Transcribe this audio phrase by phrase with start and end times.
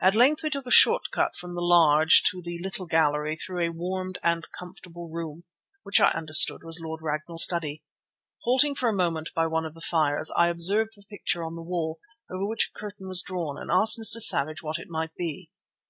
[0.00, 3.60] At length we took a short cut from the large to the little gallery through
[3.62, 5.44] a warmed and comfortable room,
[5.82, 7.82] which I understood was Lord Ragnall's study.
[8.44, 11.62] Halting for a moment by one of the fires, I observed a picture on the
[11.62, 11.98] wall,
[12.32, 14.16] over which a curtain was drawn, and asked Mr.
[14.18, 15.50] Savage what it might be.